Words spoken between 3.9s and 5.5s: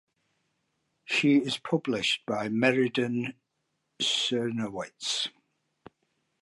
Czernowitz.